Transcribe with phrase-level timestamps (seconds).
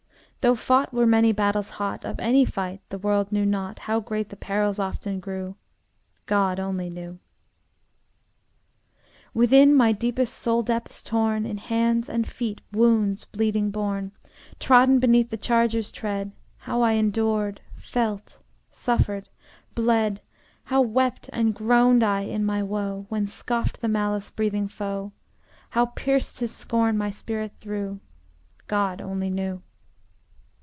[0.41, 4.29] Though fought were many battles hot, Of any fight the world knew not How great
[4.29, 5.55] the perils often grew
[6.25, 7.19] God only knew.
[9.35, 14.13] Within my deepest soul depths torn, In hands and feet wounds bleeding borne,
[14.59, 18.39] Trodden beneath the chargers' tread, How I endured, felt,
[18.71, 19.29] suffered,
[19.75, 20.21] bled,
[20.63, 25.11] How wept and groaned I in my woe, When scoffed the malice breathing foe,
[25.69, 27.99] How pierced his scorn my spirit through,
[28.65, 29.61] God only knew.